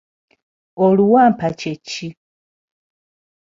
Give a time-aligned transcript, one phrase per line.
[0.85, 2.07] Oluwampa kye ki?